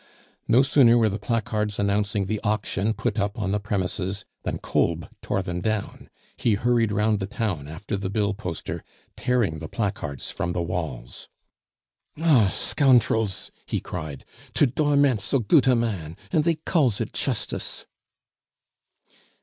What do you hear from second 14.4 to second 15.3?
"to dorment